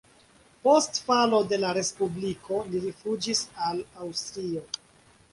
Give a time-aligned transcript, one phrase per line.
[0.61, 4.65] Post falo de la respubliko li rifuĝis al Aŭstrio.